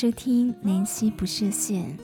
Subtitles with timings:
[0.00, 1.94] 收听南希不设限。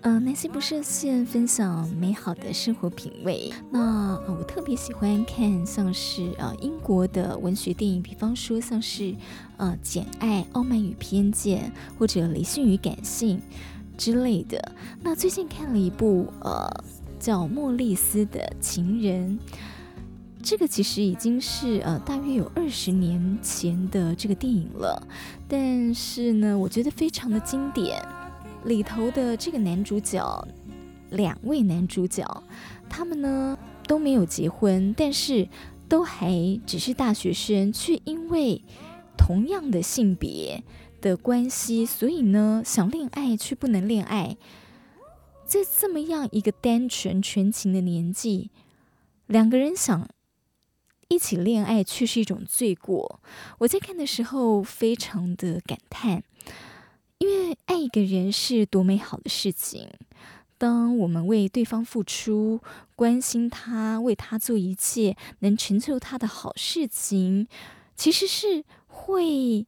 [0.00, 3.52] 呃，南希不设限分享美好的生活品味。
[3.70, 9.14] 那、我特别喜欢看像是呃英国的文学电影，比方说像是
[9.56, 13.38] 呃《简爱》《傲慢与偏见》或者《理性与感性》
[13.96, 14.72] 之类的。
[15.00, 16.68] 那最近看了一部呃
[17.20, 19.38] 叫《莫莉斯的情人》。
[20.42, 25.06] 这个其实已经是呃大约有二十年前的这个电影了，
[25.46, 28.02] 但是呢，我觉得非常的经典。
[28.64, 30.46] 里头的这个男主角，
[31.10, 32.42] 两位男主角，
[32.90, 35.48] 他们呢都没有结婚，但是
[35.88, 38.62] 都还只是大学生，却因为
[39.16, 40.62] 同样的性别
[41.00, 44.36] 的关系，所以呢想恋爱却不能恋爱。
[45.46, 48.50] 在这么样一个单纯纯情的年纪，
[49.26, 50.08] 两个人想。
[51.10, 53.20] 一起恋爱却是一种罪过。
[53.58, 56.22] 我在看的时候非常的感叹，
[57.18, 59.90] 因为爱一个人是多美好的事情。
[60.56, 62.60] 当我们为对方付出、
[62.94, 67.48] 关心他、为他做一切能成就他的好事情，
[67.96, 69.66] 其实是会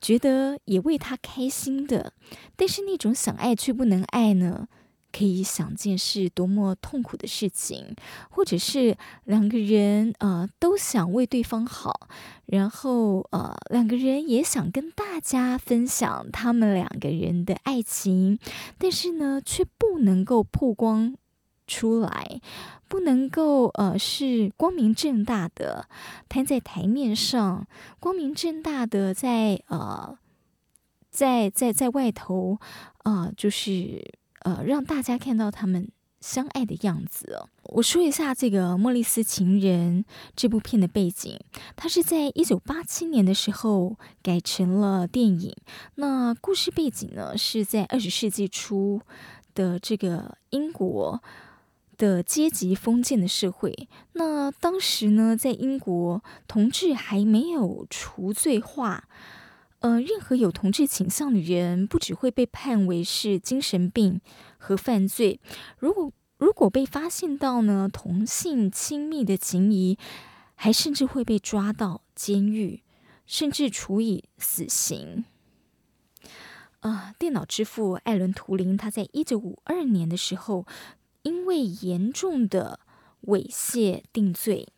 [0.00, 2.12] 觉得也为他开心的。
[2.56, 4.68] 但是那种想爱却不能爱呢？
[5.16, 7.94] 可以想见是多么痛苦的事情，
[8.30, 12.08] 或者是两个人呃都想为对方好，
[12.46, 18.40] 然后呃两个人也想跟大家分享他们两个人的爱情，
[18.76, 21.14] 但是呢却不能够曝光
[21.68, 22.40] 出来，
[22.88, 25.86] 不能够呃是光明正大的
[26.28, 27.68] 摊在台面上，
[28.00, 30.18] 光明正大的在呃
[31.08, 32.58] 在在在外头
[33.04, 34.02] 啊、就是。
[34.44, 35.90] 呃，让大家看到他们
[36.20, 37.48] 相爱的样子哦。
[37.64, 40.04] 我说一下这个《莫里斯情人》
[40.36, 41.38] 这部片的背景，
[41.76, 45.54] 它是在一九八七年的时候改成了电影。
[45.96, 49.00] 那故事背景呢，是在二十世纪初
[49.54, 51.22] 的这个英国
[51.96, 53.88] 的阶级封建的社会。
[54.12, 59.08] 那当时呢，在英国，同志还没有除罪化。
[59.84, 64.22] 呃，任何有同志倾向的人，不只会被判为是精神病
[64.56, 65.38] 和犯罪，
[65.78, 69.98] 如果如果被发现到呢，同性亲密的情谊，
[70.54, 72.82] 还甚至会被抓到监狱，
[73.26, 75.26] 甚至处以死刑。
[76.80, 80.66] 啊、呃，电脑之父艾伦图灵，他在一九五二年的时候，
[81.20, 82.80] 因为严重的
[83.26, 84.68] 猥亵定罪。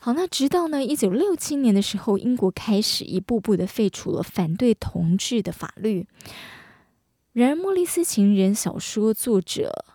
[0.00, 6.06] 好，那直到呢，一九六七年的时候，英国开始一步步的废除了反对同志的法律。
[7.32, 9.86] 然而，《莫莉斯情人》小说作者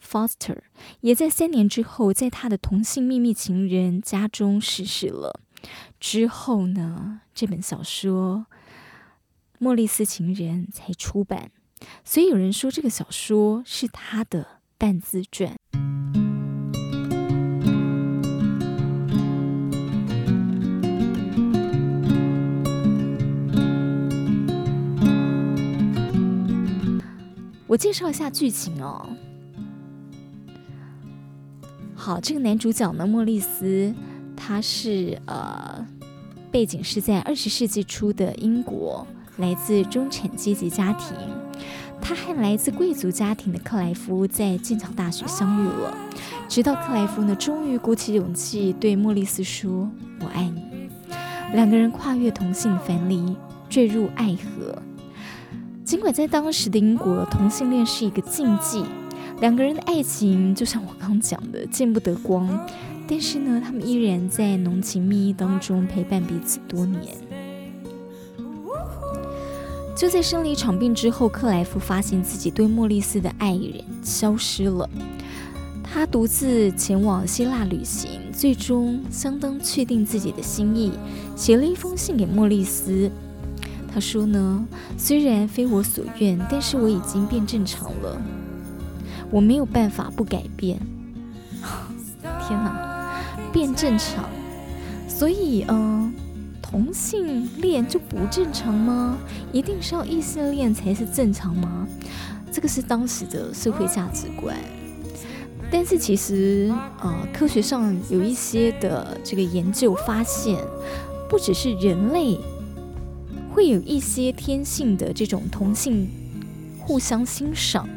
[0.00, 0.58] Foster
[1.00, 5.40] 也在三年之后，在他的同性秘密情人家中逝世了。
[5.98, 8.46] 之后呢，这本小说
[9.58, 11.50] 《莫莉斯情人》才出版，
[12.04, 15.56] 所以有人说这个小说是他的半自传。
[27.72, 29.08] 我介绍一下剧情哦。
[31.94, 33.94] 好，这个男主角呢，莫莉斯，
[34.36, 35.82] 他是呃，
[36.50, 39.06] 背景是在二十世纪初的英国，
[39.38, 41.16] 来自中产阶级家庭。
[41.98, 45.96] 他和来自贵族家庭的克莱夫在剑桥大学相遇了，
[46.50, 49.88] 直到克莱夫呢，终于鼓起勇气对莫莉斯说
[50.20, 50.90] ：“我爱你。”
[51.56, 53.34] 两个人跨越同性藩篱，
[53.70, 54.76] 坠入爱河。
[55.92, 58.82] 尽管在当时的英国，同性恋是一个禁忌，
[59.42, 62.48] 两个人的爱情就像我刚讲的见不得光，
[63.06, 67.14] 但是呢，他们依然在浓情蜜意当中陪伴彼此多年。
[69.94, 74.88] 就在生了一场病之后，克莱夫发现自己对莫莉斯的爱人消失了，
[75.84, 80.92] 他独自前往希腊旅行，最终相当确定自己的心意，
[81.36, 83.12] 写了一封信给莫莉斯。
[83.92, 84.64] 他说呢，
[84.96, 88.20] 虽然非我所愿，但是我已经变正常了，
[89.30, 90.78] 我没有办法不改变。
[92.48, 93.20] 天哪，
[93.52, 94.28] 变正常，
[95.06, 96.12] 所以嗯、
[96.62, 99.18] 同性恋就不正常吗？
[99.52, 101.86] 一定是要异性恋才是正常吗？
[102.50, 104.56] 这个是当时的社会价值观。
[105.70, 110.58] 但是其实呃，科学上有一些的这个研究发现，
[111.28, 112.38] 不只是人类。
[113.52, 116.08] 会有一些天性的这种同性
[116.80, 117.88] 互相欣赏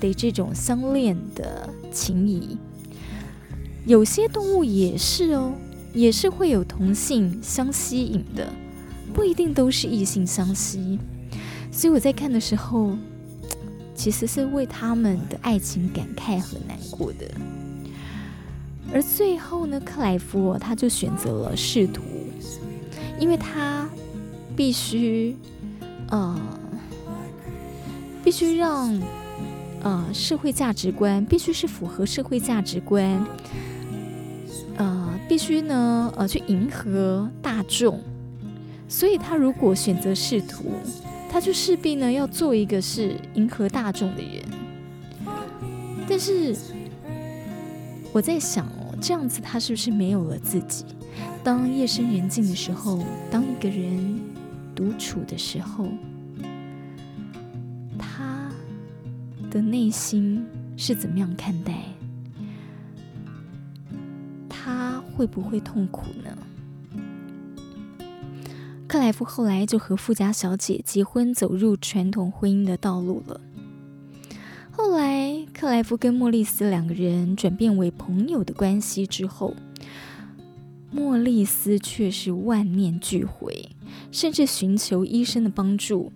[0.00, 2.56] 的这种相恋的情谊，
[3.84, 5.52] 有些动物也是哦，
[5.92, 8.52] 也是会有同性相吸引的，
[9.12, 10.98] 不一定都是异性相吸。
[11.72, 12.96] 所以我在看的时候，
[13.94, 17.28] 其实是为他们的爱情感慨和难过的。
[18.92, 22.02] 而最后呢，克莱夫他就选择了仕途，
[23.18, 23.88] 因为他
[24.60, 25.34] 必须，
[26.10, 26.38] 呃，
[28.22, 29.00] 必须让，
[29.82, 33.24] 呃，社会价值观必须是符合社会价值观，
[34.76, 38.02] 呃，必须呢，呃，去迎合大众。
[38.86, 40.74] 所以他如果选择仕途，
[41.30, 44.44] 他就势必呢要做一个是迎合大众的人。
[46.06, 46.54] 但是
[48.12, 48.94] 我在想哦。
[49.00, 50.84] 这样子，他是不是没有了自己？
[51.42, 54.20] 当夜深人静的时候，当一个人
[54.80, 55.86] 独处的时候，
[57.98, 58.50] 他
[59.50, 60.42] 的内心
[60.74, 61.84] 是怎么样看待？
[64.48, 66.34] 他会不会痛苦呢？
[68.88, 73.38] 克莱夫后来就和富家小姐结婚，走入传统婚姻的道路了。
[74.70, 79.54] 后来，克莱夫跟莫里斯两个人转变为朋友的关系之后，
[80.90, 83.68] 莫丽斯却是万念俱灰，
[84.10, 86.12] 甚至寻求医生的帮助，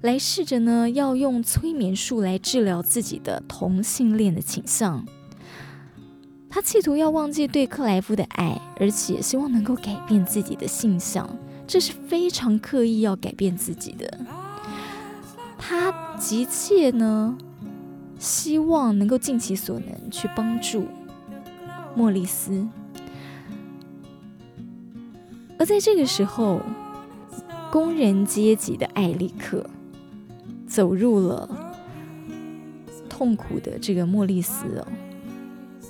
[0.00, 5.04] 来试着呢要用催眠术来治疗自己的同性恋的倾向。
[6.48, 11.28] 他企图要忘记对克莱夫的爱，而且希望能够改变自己的性向，
[11.66, 14.20] 这是非常刻意要改变自己的。
[15.58, 17.36] 他急切呢。
[18.18, 20.86] 希望能够尽其所能去帮助
[21.96, 22.64] 莫丽斯，
[25.62, 26.60] 而在这个时候，
[27.70, 29.64] 工人阶级的艾利克
[30.66, 31.48] 走入了
[33.08, 34.86] 痛苦的这个莫丽斯哦，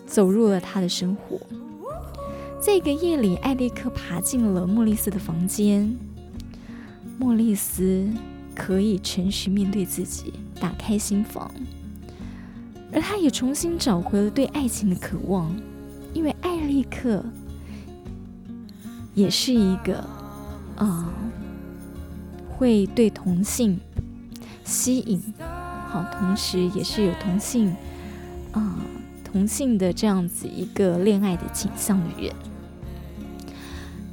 [0.05, 1.41] 走入了他的生活。
[2.61, 5.97] 这个夜里，艾利克爬进了莫丽斯的房间，
[7.19, 8.07] 莫丽斯
[8.55, 11.51] 可以诚实面对自己，打开心房。
[12.93, 15.51] 而他也重新找回了对爱情的渴望，
[16.13, 17.25] 因为艾利克
[19.15, 20.07] 也是一个啊、
[20.77, 21.09] 呃，
[22.51, 23.81] 会对同性
[24.65, 25.23] 吸引，
[25.89, 27.71] 好，同时也是有同性
[28.53, 28.75] 啊、呃、
[29.25, 32.35] 同性的这样子一个恋爱的倾向的人。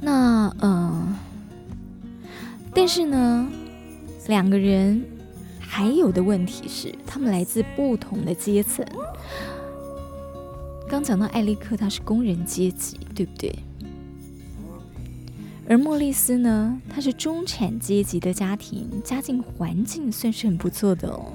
[0.00, 1.16] 那、呃，
[2.74, 3.48] 但是呢，
[4.28, 5.04] 两个人。
[5.72, 8.84] 还有的问题是，他们来自不同的阶层。
[10.88, 13.54] 刚讲到艾利克，他是工人阶级，对不对？
[15.70, 21.32] 而莫丽斯呢，他是中产阶级的家庭，家境环境算是很不错的哦。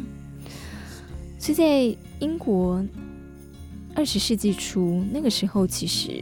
[1.39, 2.85] 所以在英国
[3.95, 6.21] 二十世纪初那个时候，其实、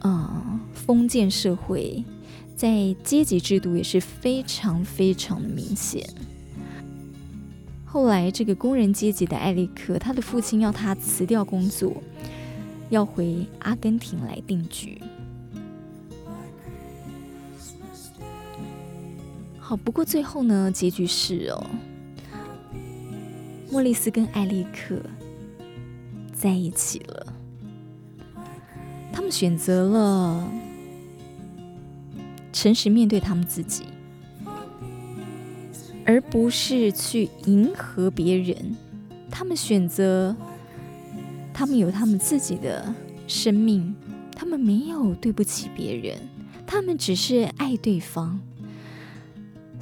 [0.00, 2.02] 呃，封建社会
[2.56, 6.02] 在阶级制度也是非常非常的明显。
[7.84, 11.92] 后来，这个工人阶级的艾利克，他的父亲要他辞掉工作，
[12.88, 14.98] 要回阿根廷来定居。
[19.66, 21.66] 好，不过最后呢，结局是哦，
[23.70, 25.00] 莫里斯跟艾利克
[26.34, 27.32] 在一起了。
[29.10, 30.52] 他们选择了
[32.52, 33.84] 诚实面对他们自己。
[36.04, 38.76] 而不是去迎合别人，
[39.30, 40.36] 他们选择，
[41.54, 42.94] 他们有他们自己的
[43.26, 43.94] 生命，
[44.36, 46.18] 他们没有对不起别人，
[46.66, 48.38] 他们只是爱对方，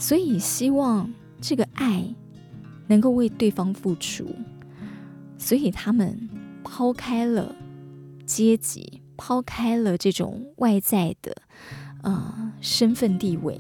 [0.02, 1.08] 所以希望
[1.40, 2.12] 这个爱
[2.88, 4.34] 能够为对方付出，
[5.38, 6.28] 所以他们
[6.64, 7.54] 抛开了
[8.26, 11.36] 阶级，抛开了这种外在的
[12.02, 13.56] 呃身份地位。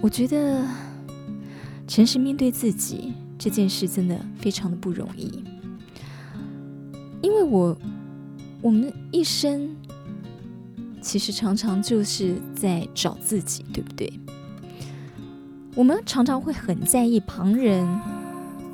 [0.00, 0.66] 我觉得
[1.86, 5.44] 诚实面对自己这件事真的非常的不容易，
[7.20, 7.76] 因为我
[8.62, 9.76] 我们一生
[11.00, 14.12] 其实常常就是在找自己，对不对？
[15.74, 17.86] 我们常常会很在意旁人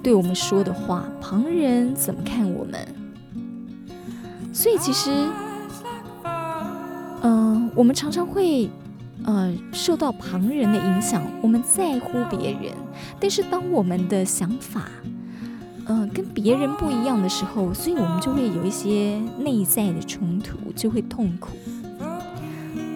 [0.03, 2.87] 对我们说的话，旁人怎么看我们，
[4.53, 5.11] 所以其实，
[7.23, 8.71] 嗯、我们常常会。
[9.27, 12.75] 呃，受到旁人的影响，我们在乎别人，
[13.19, 14.83] 但是当我们的想法，
[15.87, 21.57] 呃，跟别人不一样的时候，所以我们就会有一些内在的冲突，就会痛苦。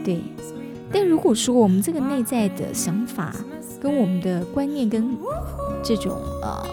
[0.09, 0.23] 对，
[0.91, 3.37] 但如果说我们这个内在的想法
[3.79, 5.07] 跟我们的观念跟
[5.83, 6.67] 这种呃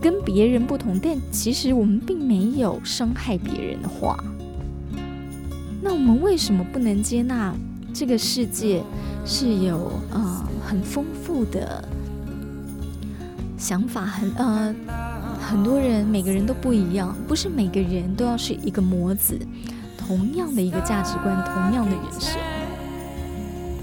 [0.00, 4.16] 跟别人不同，但其实我们并没有伤害别人的话，
[5.82, 7.54] 那我们为什么不能接纳？
[7.92, 8.82] 这个世界
[9.26, 11.86] 是有呃很丰富的
[13.58, 14.74] 想法，很呃
[15.38, 19.38] 很多人每个人都不一样，不是每个人都要是一个模子，
[20.10, 22.36] 同样的一个价值观，同样的人生。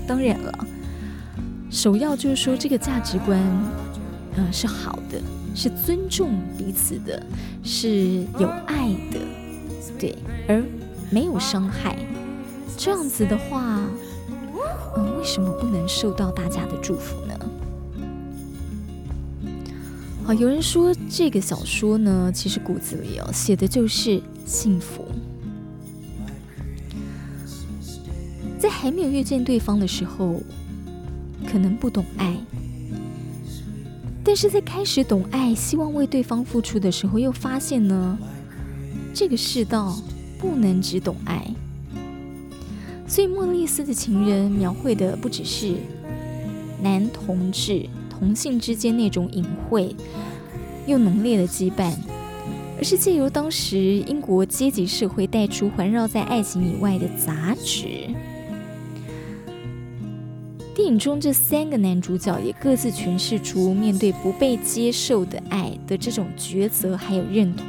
[0.06, 0.68] 当然了，
[1.72, 3.40] 首要就是说这个价值观，
[4.36, 5.22] 嗯、是好的，
[5.56, 7.26] 是尊重彼此的，
[7.64, 9.22] 是有爱的，
[9.98, 10.14] 对，
[10.50, 10.62] 而
[11.10, 11.96] 没有伤害。
[12.76, 13.80] 这样子的话，
[14.98, 17.40] 嗯，为什么不能受到大家的祝福呢？
[20.26, 25.06] 好，有人说这个小说呢，其实骨子里哦，写的就是幸福。
[28.80, 30.40] 还没有遇见对方的时候，
[31.48, 32.36] 可能不懂爱；
[34.24, 38.18] 但是在开始懂爱，希望为对方付出的时候，又发现呢，
[39.16, 39.98] 这个世道
[40.38, 41.44] 不能只懂爱。
[43.08, 45.74] 所以，莫里斯的情人描绘的不只是
[46.84, 49.96] 男同志同性之间那种隐晦
[50.86, 51.94] 又浓烈的羁绊，
[52.78, 58.14] 而是借由当时英国阶级社会带出环绕在爱情以外的杂质。
[60.88, 67.66] 影中这三个男主角也各自诠释出面对不被接受的爱的这种抉择，还有认同。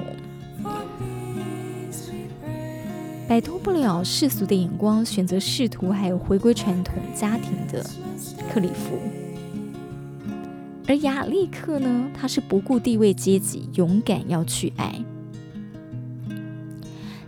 [3.29, 7.85] 摆脱不了世俗的眼光，选择仕途，还有回归传统家庭的
[8.49, 8.97] 克里夫。
[10.87, 15.05] 而亚历克呢，他是不顾地位阶级，勇敢要去爱，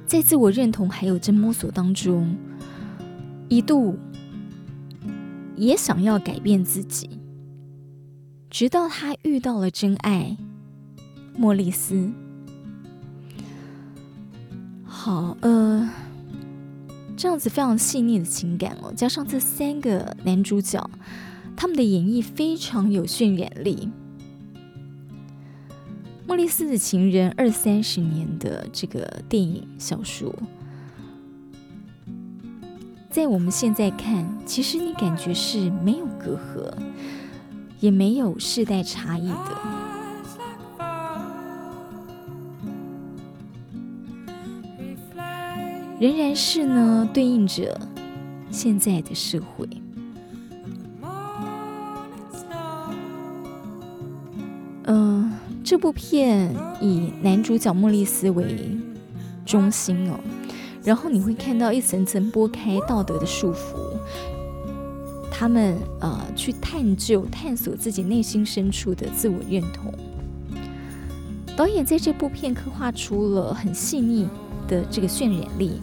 [0.07, 2.37] 在自我认同还有真摸索当中，
[3.49, 3.99] 一度。
[5.61, 7.21] 也想要改变自己，
[8.49, 10.39] 直到他遇到了真爱，
[11.37, 12.11] 莫里斯。
[14.83, 15.87] 好，呃，
[17.15, 20.91] 这样子非常细腻的情感哦，加上这三个男主角，
[21.55, 23.91] 他们的演绎非常有渲染力。
[26.27, 30.35] 莫里斯的情人二三十年的这个电影小说。
[33.21, 36.73] 在我们现在看，其实你感觉是没有隔阂，
[37.79, 39.37] 也没有世代差异的，
[46.01, 47.79] 仍然是呢，对应着
[48.51, 49.69] 现在的社会。
[54.85, 55.31] 嗯、
[55.63, 58.79] 这部片以男主角莫里斯为
[59.45, 60.19] 中心哦。
[60.83, 63.77] 然后你会看到一层层剥开道德的束缚，
[65.31, 69.93] 他们呃去探究、探索自己内心深处的自我认同。
[71.57, 74.27] 导演在这部片刻画出了很细腻
[74.67, 75.81] 的这个渲染力，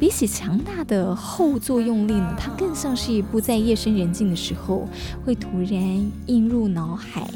[0.00, 4.88] 比起强大的后作用力呢，它更像是一部在夜深人静的时候
[5.24, 5.80] 会突然
[6.26, 7.30] 映入脑海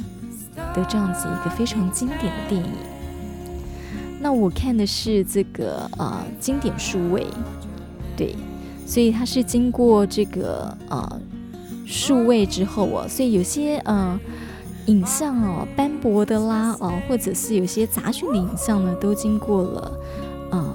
[0.75, 2.96] 的这样子一个非常经典的电影。
[4.19, 7.27] 那我看的是这个呃经典数位，
[8.17, 8.35] 对，
[8.87, 11.21] 所以它是经过这个呃
[11.87, 14.19] 数位之后哦，所以有些呃
[14.87, 19.93] 影像哦斑驳的啦哦、呃，或者是有些杂讯的影像呢，都经过了
[20.51, 20.75] 呃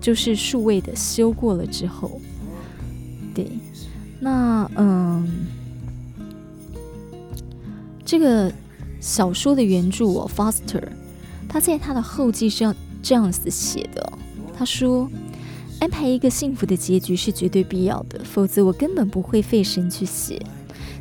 [0.00, 2.20] 就是数位的修过了之后，
[3.34, 3.46] 对，
[4.20, 5.46] 那嗯、
[8.04, 8.50] 这个
[9.00, 10.84] 小说的原著哦，Foster。
[11.52, 14.12] 他在他的后记上这样子写的，
[14.56, 15.10] 他说
[15.80, 20.40] ：“安排一个幸福的结局是绝对必要的，否则我根本不会费神去写。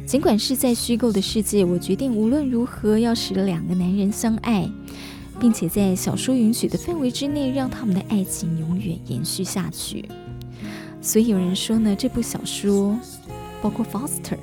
[0.08, 4.68] 尽管是在虚构的世界，我决定无论如何要使两个男人相爱，
[5.40, 10.10] 并且在小说允许的范围之内，让他们的爱情永远延续下去。
[11.00, 12.98] 所以有人说呢，这部小说，
[13.62, 14.40] 包括 Foster，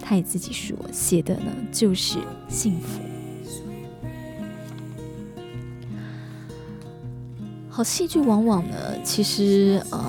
[0.00, 3.00] 他也自己说写的呢，就是幸福。”
[7.78, 10.04] 好，戏剧往往呢，其实呃，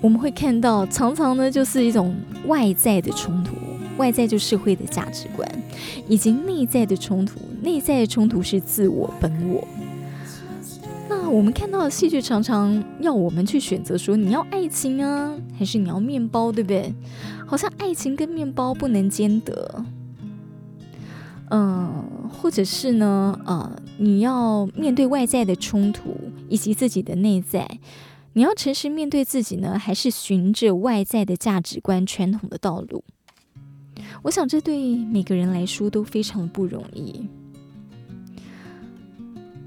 [0.00, 2.16] 我们会看到，常常呢，就是一种
[2.46, 3.54] 外在的冲突，
[3.98, 5.46] 外在就社会的价值观，
[6.08, 7.38] 以及内在的冲突。
[7.60, 9.62] 内在的冲突是自我、本我。
[11.06, 16.94] 那我们看到的戏剧常常要我们去选择，说你要爱情啊，还是你要面包，对不对？
[17.44, 19.84] 好像爱情跟面包不能兼得。
[21.50, 22.02] 嗯，
[22.32, 26.16] 或者是呢，呃，你要面对外在的冲突
[26.48, 27.78] 以及自己的内在，
[28.32, 33.04] 你要诚实面对自己呢，还是循着外在的价值观传统的道路？
[34.22, 37.28] 我想这对每个人来说都非常不容易，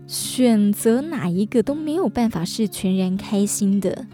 [0.06, 4.06] 选择哪一个都没有办法是全然开心的，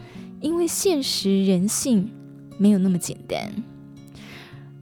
[0.42, 2.12] 因为现实人性
[2.58, 3.52] 没有那么简单。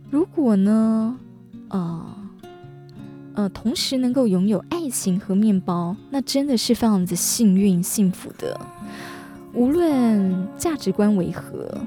[0.10, 1.18] 如果呢，
[1.70, 2.16] 呃
[3.34, 8.60] 呃，同时能够拥有爱情和面包，那真的是非常的幸运、幸福的。
[9.54, 11.86] 无论价值观为何，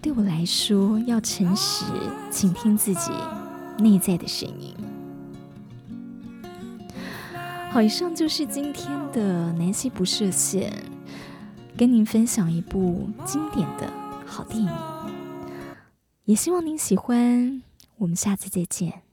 [0.00, 1.84] 对我来说，要诚实
[2.30, 3.10] 倾听自己
[3.78, 4.74] 内在的声音。
[7.70, 10.70] 好，以上就是今天的南希不设限，
[11.76, 13.90] 跟您分享一部经典的
[14.26, 14.70] 好电影，
[16.26, 17.62] 也希望您喜欢。
[17.96, 19.11] 我们下次再见。